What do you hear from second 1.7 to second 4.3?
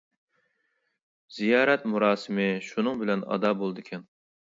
مۇراسىمى شۇنىڭ بىلەن ئادا بولىدىكەن.